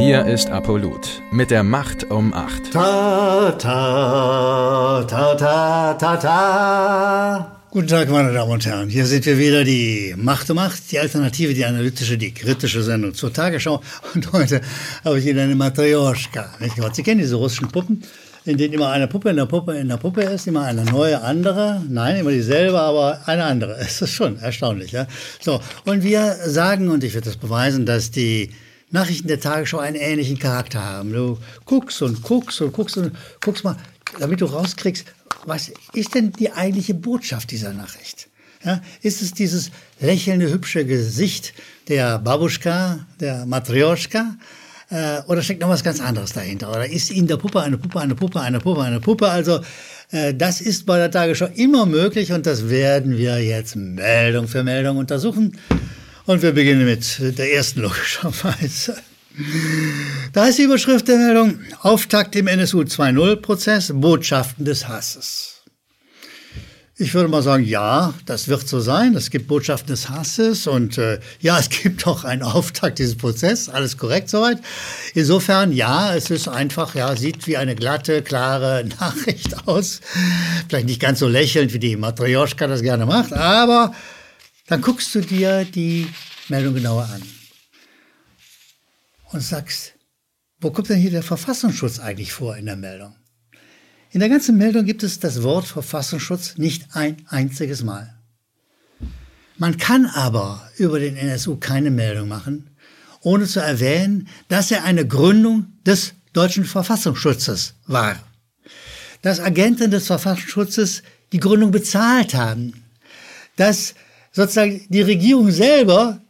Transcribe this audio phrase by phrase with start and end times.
[0.00, 2.72] Hier ist Apollut mit der Macht um 8.
[2.72, 7.56] Ta, ta, ta, ta, ta, ta.
[7.70, 8.88] Guten Tag, meine Damen und Herren.
[8.88, 13.12] Hier sind wir wieder, die Macht um Macht, die Alternative, die analytische, die kritische Sendung
[13.12, 13.82] zur Tagesschau.
[14.14, 14.62] Und heute
[15.04, 16.48] habe ich Ihnen eine Matryoshka.
[16.94, 18.02] Sie kennen diese russischen Puppen,
[18.46, 21.20] in denen immer eine Puppe in der Puppe in der Puppe ist, immer eine neue
[21.20, 21.82] andere.
[21.90, 23.76] Nein, immer dieselbe, aber eine andere.
[23.78, 24.92] Es ist schon erstaunlich.
[24.92, 25.06] Ja?
[25.40, 28.48] So, und wir sagen, und ich werde das beweisen, dass die
[28.90, 31.12] Nachrichten der Tagesschau einen ähnlichen Charakter haben.
[31.12, 33.76] Du guckst und guckst und guckst und guckst mal,
[34.18, 35.06] damit du rauskriegst,
[35.46, 38.28] was ist denn die eigentliche Botschaft dieser Nachricht?
[38.64, 41.54] Ja, ist es dieses lächelnde, hübsche Gesicht
[41.88, 44.36] der Babuschka, der Matryoshka?
[44.90, 46.68] Äh, oder steckt noch was ganz anderes dahinter?
[46.70, 49.30] Oder ist in der Puppe eine Puppe, eine Puppe, eine Puppe, eine Puppe?
[49.30, 49.60] Also
[50.10, 54.62] äh, das ist bei der Tagesschau immer möglich und das werden wir jetzt Meldung für
[54.62, 55.56] Meldung untersuchen.
[56.30, 58.96] Und wir beginnen mit der ersten logischerweise.
[60.32, 65.62] Da ist die Überschrift der Meldung Auftakt im NSU 2.0-Prozess, Botschaften des Hasses.
[66.96, 69.16] Ich würde mal sagen, ja, das wird so sein.
[69.16, 73.68] Es gibt Botschaften des Hasses und äh, ja, es gibt auch einen Auftakt dieses Prozesses.
[73.68, 74.58] Alles korrekt soweit.
[75.14, 80.00] Insofern, ja, es ist einfach, ja, sieht wie eine glatte, klare Nachricht aus.
[80.68, 83.92] Vielleicht nicht ganz so lächelnd, wie die Matryoshka das gerne macht, aber
[84.70, 86.06] dann guckst du dir die
[86.48, 87.22] Meldung genauer an
[89.32, 89.94] und sagst,
[90.60, 93.16] wo kommt denn hier der Verfassungsschutz eigentlich vor in der Meldung?
[94.12, 98.14] In der ganzen Meldung gibt es das Wort Verfassungsschutz nicht ein einziges Mal.
[99.58, 102.70] Man kann aber über den NSU keine Meldung machen,
[103.22, 108.16] ohne zu erwähnen, dass er eine Gründung des deutschen Verfassungsschutzes war.
[109.22, 112.84] Dass Agenten des Verfassungsschutzes die Gründung bezahlt haben.
[113.56, 113.94] Dass
[114.32, 116.20] sozusagen die Regierung selber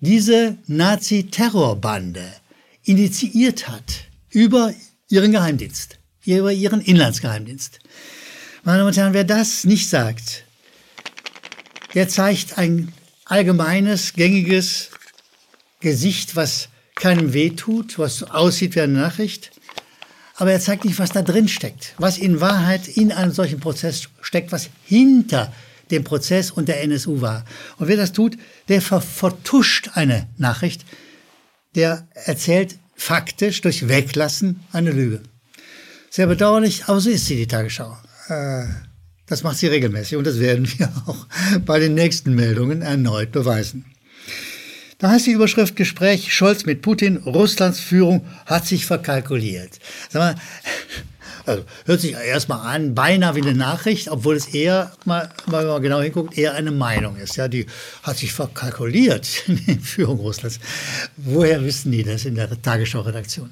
[0.00, 2.24] diese Nazi-Terrorbande
[2.84, 4.72] initiiert hat über
[5.08, 7.80] ihren Geheimdienst, über ihren Inlandsgeheimdienst.
[8.62, 10.44] Meine Damen und Herren, wer das nicht sagt,
[11.94, 12.92] der zeigt ein
[13.24, 14.90] allgemeines, gängiges
[15.80, 19.50] Gesicht, was keinem wehtut, was aussieht wie eine Nachricht,
[20.36, 24.08] aber er zeigt nicht, was da drin steckt, was in Wahrheit in einem solchen Prozess
[24.20, 25.52] steckt, was hinter
[25.90, 27.44] dem Prozess und der NSU war.
[27.78, 28.36] Und wer das tut,
[28.68, 30.84] der ver vertuscht eine Nachricht,
[31.74, 35.20] der erzählt faktisch durch Weglassen eine Lüge.
[36.10, 37.96] Sehr bedauerlich, aber so ist sie, die Tagesschau.
[38.28, 38.64] Äh,
[39.26, 41.26] das macht sie regelmäßig und das werden wir auch
[41.64, 43.84] bei den nächsten Meldungen erneut beweisen.
[45.00, 49.78] Da heißt die Überschrift Gespräch Scholz mit Putin, Russlands Führung hat sich verkalkuliert.
[50.10, 50.34] Sag mal,
[51.46, 55.82] also hört sich erstmal an, beinahe wie eine Nachricht, obwohl es eher, mal, wenn man
[55.82, 57.36] genau hinguckt, eher eine Meinung ist.
[57.36, 57.66] Ja, die
[58.02, 60.60] hat sich verkalkuliert in der Führung Russlands.
[61.16, 63.50] Woher wissen die das in der Tagesschau-Redaktion?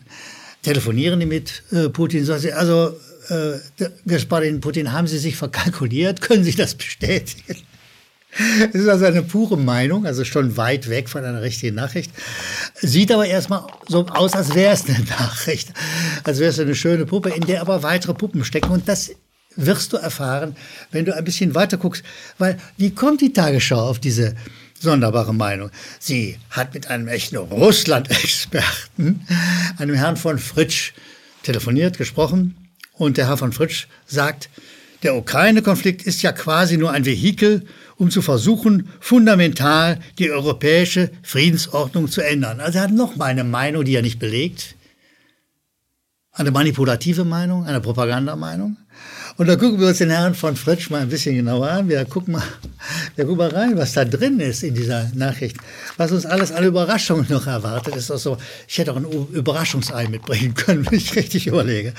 [0.63, 2.29] Telefonieren die mit äh, Putin?
[2.29, 2.97] Also,
[3.29, 3.59] äh,
[4.07, 6.21] Gasparin Putin, haben Sie sich verkalkuliert?
[6.21, 7.57] Können Sie das bestätigen?
[8.73, 12.13] Es ist also eine pure Meinung, also schon weit weg von einer richtigen Nachricht.
[12.75, 15.73] Sieht aber erstmal so aus, als wäre es eine Nachricht.
[16.25, 18.71] Als wäre es eine schöne Puppe, in der aber weitere Puppen stecken.
[18.71, 19.11] Und das
[19.57, 20.57] wirst du erfahren,
[20.93, 22.05] wenn du ein bisschen weiter guckst.
[22.39, 24.35] Weil wie kommt die Tagesschau auf diese
[24.79, 25.71] sonderbare Meinung?
[25.99, 29.27] Sie hat mit einem echten Russland-Experten,
[29.79, 30.93] einem Herrn von Fritsch,
[31.43, 32.57] telefoniert, gesprochen.
[32.93, 34.49] Und der Herr von Fritsch sagt,
[35.03, 37.65] der Ukraine-Konflikt ist ja quasi nur ein Vehikel,
[37.97, 42.61] um zu versuchen, fundamental die europäische Friedensordnung zu ändern.
[42.61, 44.75] Also er hat noch mal eine Meinung, die er nicht belegt.
[46.33, 48.77] Eine manipulative Meinung, eine Propagandameinung.
[49.39, 51.89] Und da gucken wir uns den Herrn von Fritsch mal ein bisschen genauer an.
[51.89, 52.43] Wir gucken mal,
[53.15, 55.57] wir gucken mal rein, was da drin ist in dieser Nachricht.
[55.97, 60.09] Was uns alles an Überraschungen noch erwartet, ist auch so, ich hätte auch ein Überraschungsei
[60.09, 61.95] mitbringen können, wenn ich richtig überlege.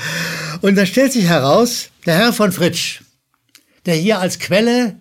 [0.60, 3.04] Und da stellt sich heraus, der Herr von Fritsch,
[3.86, 4.98] der hier als Quelle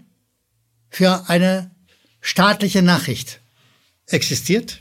[0.91, 1.73] für eine
[2.21, 3.41] staatliche Nachricht
[4.07, 4.79] existiert,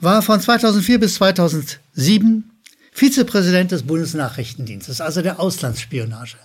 [0.00, 2.52] war von 2004 bis 2007
[2.92, 6.36] Vizepräsident des Bundesnachrichtendienstes, also der Auslandsspionage.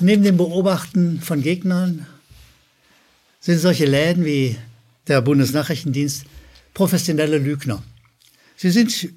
[0.00, 2.06] Neben dem Beobachten von Gegnern
[3.40, 4.56] sind solche Läden wie
[5.06, 6.24] der Bundesnachrichtendienst
[6.74, 7.82] professionelle Lügner.
[8.56, 9.10] Sie sind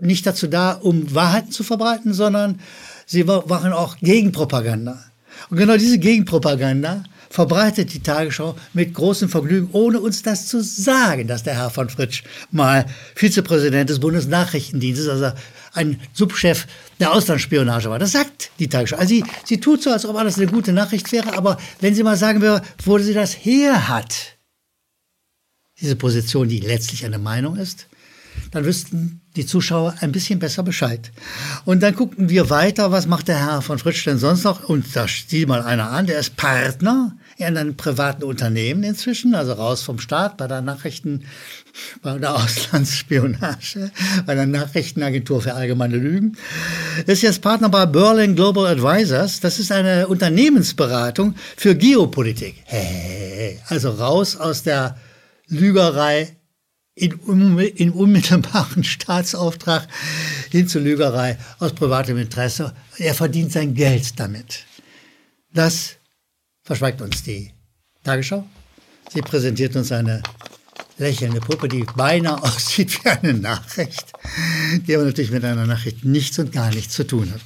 [0.00, 2.60] nicht dazu da, um Wahrheiten zu verbreiten, sondern
[3.06, 5.02] sie machen auch Gegenpropaganda.
[5.50, 11.26] Und genau diese Gegenpropaganda verbreitet die Tagesschau mit großem Vergnügen, ohne uns das zu sagen,
[11.26, 15.32] dass der Herr von Fritsch mal Vizepräsident des Bundesnachrichtendienstes, also
[15.76, 16.66] ein Subchef
[17.00, 17.98] der Auslandsspionage war.
[17.98, 18.96] Das sagt die Tagesschau.
[18.96, 22.02] Also sie, sie tut so, als ob alles eine gute Nachricht wäre, aber wenn sie
[22.02, 24.36] mal sagen würde, wo sie das her hat,
[25.80, 27.86] diese Position, die letztlich eine Meinung ist,
[28.50, 31.12] dann wüssten die Zuschauer ein bisschen besser Bescheid.
[31.64, 34.68] Und dann guckten wir weiter, was macht der Herr von Fritsch denn sonst noch?
[34.68, 39.52] Und da steht mal einer an, der ist Partner in einem privaten Unternehmen inzwischen, also
[39.52, 41.24] raus vom Staat bei der Nachrichten,
[42.02, 43.90] bei der Auslandsspionage,
[44.24, 46.36] bei der Nachrichtenagentur für allgemeine Lügen.
[47.06, 49.40] Ist jetzt Partner bei Berlin Global Advisors.
[49.40, 52.56] Das ist eine Unternehmensberatung für Geopolitik.
[52.64, 54.96] Hey, also raus aus der
[55.48, 56.36] Lügerei
[56.94, 59.86] in, in unmittelbaren Staatsauftrag
[60.50, 62.72] hin zur Lügerei aus privatem Interesse.
[62.96, 64.64] Er verdient sein Geld damit.
[65.52, 65.96] Das
[66.66, 67.52] verschweigt uns die
[68.04, 68.44] Tagesschau.
[69.12, 70.22] Sie präsentiert uns eine
[70.98, 74.12] lächelnde Puppe, die beinahe aussieht wie eine Nachricht,
[74.86, 77.40] die aber natürlich mit einer Nachricht nichts und gar nichts zu tun hat.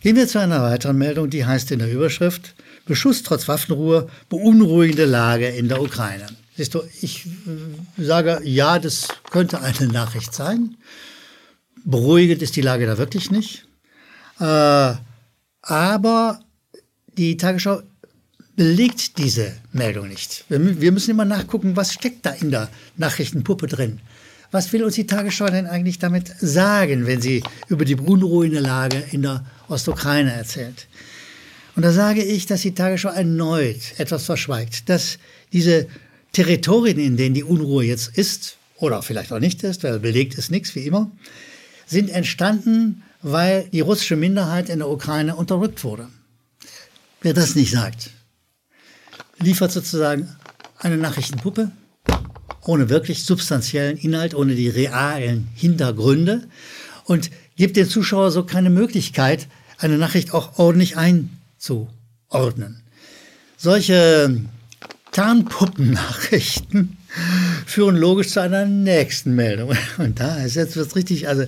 [0.00, 2.54] Gehen wir zu einer weiteren Meldung, die heißt in der Überschrift
[2.84, 6.26] Beschuss trotz Waffenruhe, beunruhigende Lage in der Ukraine.
[6.56, 10.76] Siehst du, ich äh, sage, ja, das könnte eine Nachricht sein.
[11.84, 13.66] Beruhigend ist die Lage da wirklich nicht.
[14.40, 14.94] Äh,
[15.62, 16.40] aber
[17.16, 17.82] die Tagesschau
[18.56, 20.44] belegt diese Meldung nicht.
[20.48, 24.00] Wir, wir müssen immer nachgucken, was steckt da in der Nachrichtenpuppe drin.
[24.50, 29.02] Was will uns die Tagesschau denn eigentlich damit sagen, wenn sie über die unruhige Lage
[29.10, 30.88] in der Ostukraine erzählt?
[31.74, 35.18] Und da sage ich, dass die Tagesschau erneut etwas verschweigt, dass
[35.54, 35.86] diese
[36.32, 40.50] Territorien, in denen die Unruhe jetzt ist, oder vielleicht auch nicht ist, weil belegt ist
[40.50, 41.10] nichts, wie immer,
[41.86, 46.08] sind entstanden, weil die russische Minderheit in der Ukraine unterdrückt wurde.
[47.22, 48.10] Wer das nicht sagt,
[49.42, 50.28] liefert sozusagen
[50.78, 51.70] eine Nachrichtenpuppe
[52.64, 56.42] ohne wirklich substanziellen Inhalt, ohne die realen Hintergründe
[57.04, 59.48] und gibt den Zuschauer so keine Möglichkeit,
[59.78, 62.82] eine Nachricht auch ordentlich einzuordnen.
[63.56, 64.40] Solche
[65.10, 66.96] Tarnpuppennachrichten
[67.66, 69.76] führen logisch zu einer nächsten Meldung.
[69.98, 71.44] Und da ist jetzt was richtig, also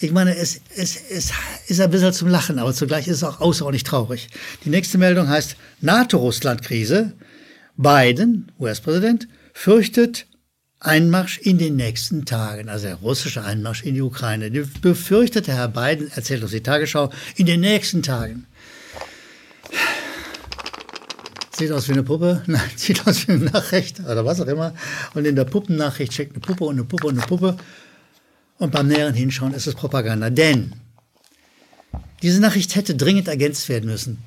[0.00, 1.32] ich meine, es, es, es
[1.68, 4.28] ist ein bisschen zum Lachen, aber zugleich ist es auch außerordentlich traurig.
[4.64, 7.12] Die nächste Meldung heißt NATO-Russland-Krise.
[7.76, 10.26] Biden, US-Präsident, fürchtet
[10.80, 14.50] Einmarsch in den nächsten Tagen, also der russische Einmarsch in die Ukraine.
[14.50, 18.46] Die befürchtete Herr Biden, erzählt uns die Tagesschau, in den nächsten Tagen.
[21.56, 24.74] Sieht aus wie eine Puppe, nein, sieht aus wie eine Nachricht oder was auch immer.
[25.14, 27.56] Und in der Puppennachricht steckt eine Puppe und eine Puppe und eine Puppe.
[28.58, 30.30] Und beim näheren Hinschauen ist es Propaganda.
[30.30, 30.72] Denn
[32.22, 34.18] diese Nachricht hätte dringend ergänzt werden müssen.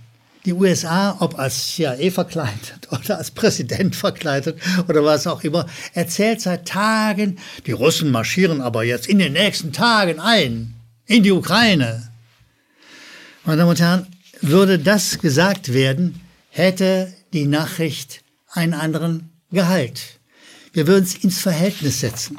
[0.45, 6.41] Die USA, ob als CIA verkleidet oder als Präsident verkleidet oder was auch immer, erzählt
[6.41, 10.75] seit Tagen, die Russen marschieren aber jetzt in den nächsten Tagen ein
[11.07, 12.09] in die Ukraine.
[13.43, 14.07] Meine Damen und Herren,
[14.41, 18.21] würde das gesagt werden, hätte die Nachricht
[18.51, 20.19] einen anderen Gehalt.
[20.71, 22.37] Wir würden es ins Verhältnis setzen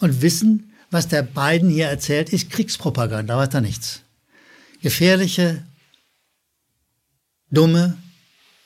[0.00, 4.02] und wissen, was der Biden hier erzählt, ist Kriegspropaganda, weiter nichts.
[4.82, 5.64] Gefährliche,
[7.50, 7.96] dumme,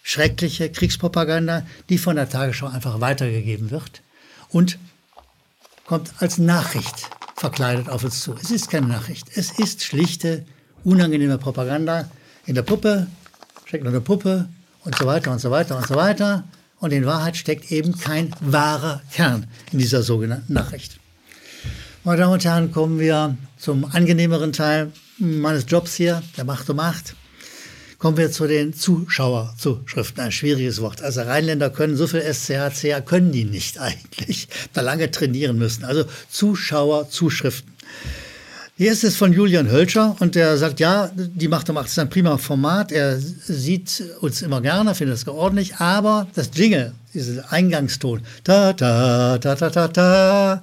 [0.02, 4.02] schreckliche Kriegspropaganda, die von der Tagesschau einfach weitergegeben wird
[4.50, 4.78] und
[5.86, 8.34] kommt als Nachricht verkleidet auf uns zu.
[8.40, 9.28] Es ist keine Nachricht.
[9.34, 10.46] Es ist schlichte,
[10.84, 12.08] unangenehme Propaganda.
[12.46, 13.06] In der Puppe
[13.64, 14.48] steckt eine Puppe
[14.84, 16.44] und so weiter und so weiter und so weiter.
[16.78, 20.98] Und in Wahrheit steckt eben kein wahrer Kern in dieser sogenannten Nachricht.
[22.06, 26.76] Meine Damen und Herren, kommen wir zum angenehmeren Teil meines Jobs hier, der Macht um
[26.76, 27.14] Macht.
[27.96, 30.22] Kommen wir zu den Zuschauerzuschriften.
[30.22, 31.00] Ein schwieriges Wort.
[31.00, 34.48] Also Rheinländer können so viel SCH, können die nicht eigentlich.
[34.74, 35.82] Da lange trainieren müssen.
[35.82, 37.72] Also Zuschauerzuschriften.
[38.76, 41.98] Hier ist es von Julian Hölscher und der sagt, ja, die Macht um Macht ist
[41.98, 42.92] ein prima Format.
[42.92, 49.38] Er sieht uns immer gerne, findet es ordentlich, aber das Jingle, dieser Eingangston, ta, ta,
[49.38, 50.62] ta, ta, ta, ta,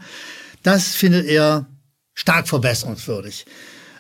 [0.63, 1.65] das findet er
[2.13, 3.46] stark verbesserungswürdig.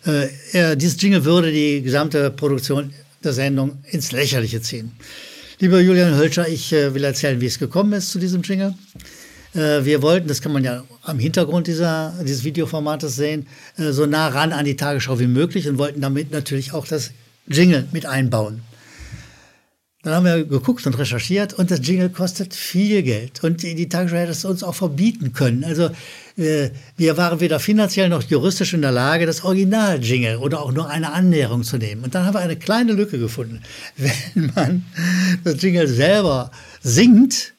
[0.05, 4.91] Äh, er, dieses Jingle würde die gesamte Produktion der Sendung ins Lächerliche ziehen.
[5.59, 8.73] Lieber Julian Hölscher, ich äh, will erzählen, wie es gekommen ist zu diesem Jingle.
[9.53, 14.05] Äh, wir wollten, das kann man ja am Hintergrund dieser, dieses Videoformates sehen, äh, so
[14.05, 17.11] nah ran an die Tagesschau wie möglich und wollten damit natürlich auch das
[17.47, 18.61] Jingle mit einbauen.
[20.03, 23.43] Dann haben wir geguckt und recherchiert und das Jingle kostet viel Geld.
[23.43, 25.63] Und die, die Tagesschau hätte es uns auch verbieten können.
[25.63, 25.91] Also
[26.37, 30.89] äh, wir waren weder finanziell noch juristisch in der Lage, das Original-Jingle oder auch nur
[30.89, 32.03] eine Annäherung zu nehmen.
[32.03, 33.61] Und dann haben wir eine kleine Lücke gefunden.
[34.33, 34.85] Wenn man
[35.43, 36.49] das Jingle selber
[36.81, 37.53] singt,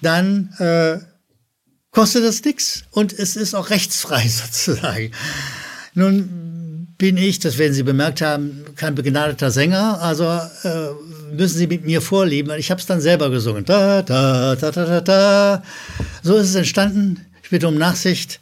[0.00, 0.98] dann äh,
[1.90, 5.10] kostet das nichts und es ist auch rechtsfrei sozusagen.
[5.94, 6.47] Nun
[6.98, 10.02] bin ich, das werden Sie bemerkt haben, kein begnadeter Sänger.
[10.02, 12.52] Also äh, müssen Sie mit mir vorlieben.
[12.58, 13.64] Ich habe es dann selber gesungen.
[13.64, 15.62] Da, da, da, da, da, da.
[16.22, 17.24] So ist es entstanden.
[17.44, 18.40] Ich bitte um Nachsicht.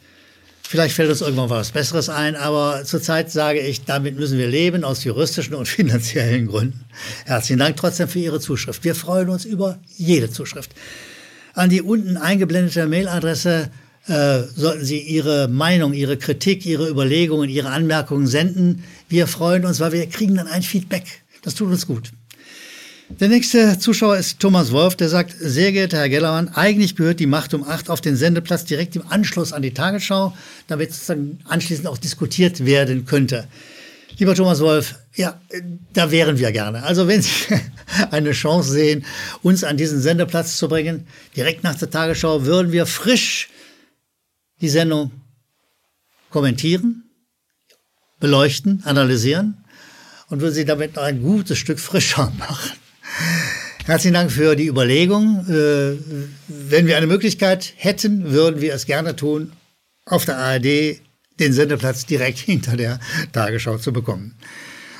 [0.63, 4.83] Vielleicht fällt uns irgendwann was Besseres ein, aber zurzeit sage ich, damit müssen wir leben,
[4.83, 6.83] aus juristischen und finanziellen Gründen.
[7.25, 8.83] Herzlichen Dank trotzdem für Ihre Zuschrift.
[8.83, 10.71] Wir freuen uns über jede Zuschrift.
[11.53, 13.69] An die unten eingeblendete Mailadresse
[14.07, 18.83] äh, sollten Sie Ihre Meinung, Ihre Kritik, Ihre Überlegungen, Ihre Anmerkungen senden.
[19.09, 21.23] Wir freuen uns, weil wir kriegen dann ein Feedback.
[21.41, 22.11] Das tut uns gut.
[23.09, 27.25] Der nächste Zuschauer ist Thomas Wolf, der sagt, sehr geehrter Herr Gellermann, eigentlich gehört die
[27.25, 30.33] Macht um acht auf den Sendeplatz direkt im Anschluss an die Tagesschau,
[30.67, 33.47] damit sozusagen anschließend auch diskutiert werden könnte.
[34.17, 35.39] Lieber Thomas Wolf, ja,
[35.93, 36.83] da wären wir gerne.
[36.83, 37.31] Also wenn Sie
[38.11, 39.05] eine Chance sehen,
[39.41, 43.47] uns an diesen Sendeplatz zu bringen, direkt nach der Tagesschau, würden wir frisch
[44.61, 45.11] die Sendung
[46.29, 47.03] kommentieren,
[48.19, 49.63] beleuchten, analysieren
[50.29, 52.77] und würden sie damit noch ein gutes Stück frischer machen.
[53.85, 55.45] Herzlichen Dank für die Überlegung.
[55.47, 55.97] Äh,
[56.47, 59.53] wenn wir eine Möglichkeit hätten, würden wir es gerne tun,
[60.05, 60.99] auf der ARD
[61.39, 62.99] den Sendeplatz direkt hinter der
[63.31, 64.35] Tagesschau zu bekommen.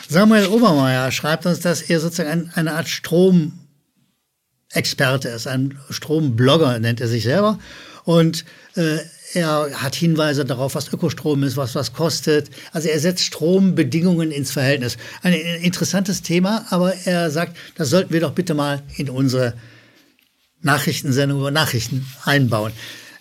[0.07, 7.09] Samuel Obermeier schreibt uns, dass er sozusagen eine Art Stromexperte ist, ein Stromblogger nennt er
[7.09, 7.59] sich selber.
[8.07, 8.45] Und
[8.75, 8.99] äh,
[9.33, 12.49] er hat Hinweise darauf, was Ökostrom ist, was was kostet.
[12.71, 14.95] Also er setzt Strombedingungen ins Verhältnis.
[15.23, 19.55] Ein interessantes Thema, aber er sagt, das sollten wir doch bitte mal in unsere
[20.61, 22.71] Nachrichtensendung über Nachrichten einbauen.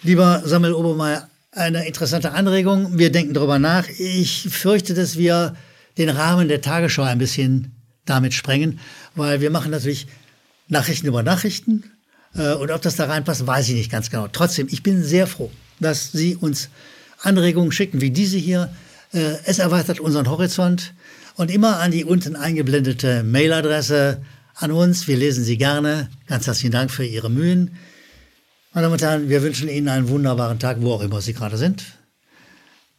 [0.04, 2.96] Lieber Samuel Obermeier, eine interessante Anregung.
[2.96, 3.88] Wir denken darüber nach.
[3.98, 5.56] Ich fürchte, dass wir
[5.98, 7.74] den Rahmen der Tagesschau ein bisschen
[8.04, 8.78] damit sprengen,
[9.16, 10.06] weil wir machen natürlich
[10.68, 11.82] Nachrichten über Nachrichten.
[12.36, 14.28] Äh, und ob das da reinpasst, weiß ich nicht ganz genau.
[14.28, 15.50] Trotzdem, ich bin sehr froh,
[15.80, 16.68] dass Sie uns
[17.22, 18.70] Anregungen schicken, wie diese hier.
[19.12, 20.94] Äh, es erweitert unseren Horizont
[21.36, 24.22] und immer an die unten eingeblendete Mailadresse
[24.54, 25.06] an uns.
[25.06, 26.08] Wir lesen sie gerne.
[26.26, 27.76] Ganz herzlichen Dank für Ihre Mühen.
[28.72, 31.56] Meine Damen und Herren, wir wünschen Ihnen einen wunderbaren Tag, wo auch immer Sie gerade
[31.56, 31.84] sind.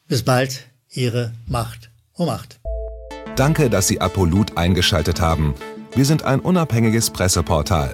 [0.08, 2.60] Bis bald, Ihre Macht um Macht.
[3.36, 5.53] Danke, dass Sie Apolut eingeschaltet haben.
[5.94, 7.94] Wir sind ein unabhängiges Presseportal.